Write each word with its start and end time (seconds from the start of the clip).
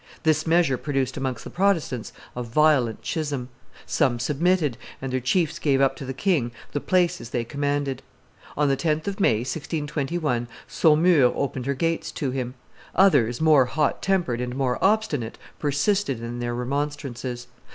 This 0.23 0.47
measure 0.47 0.79
produced 0.79 1.15
amongst 1.15 1.43
the 1.43 1.51
Protestants 1.51 2.11
a 2.35 2.41
violent 2.41 3.05
schism. 3.05 3.49
Some 3.85 4.17
submitted, 4.17 4.75
and 4.99 5.13
their 5.13 5.19
chiefs 5.19 5.59
gave 5.59 5.79
up 5.79 5.95
to 5.97 6.05
the 6.05 6.11
king 6.15 6.51
the 6.71 6.79
places 6.81 7.29
they 7.29 7.43
commanded. 7.43 8.01
On 8.57 8.67
the 8.67 8.75
10th 8.75 9.05
of 9.05 9.19
May, 9.19 9.41
1621, 9.41 10.47
Saumur 10.67 11.21
opened 11.35 11.67
her 11.67 11.75
gates 11.75 12.11
to 12.13 12.31
him. 12.31 12.55
Others, 12.95 13.41
more 13.41 13.65
hot 13.67 14.01
tempered 14.01 14.41
and 14.41 14.55
more 14.55 14.83
obstinate, 14.83 15.37
persisted 15.59 16.19
in 16.19 16.39
their 16.39 16.55
remonstrances. 16.55 17.45